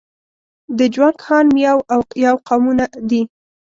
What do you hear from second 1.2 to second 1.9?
هان، میاو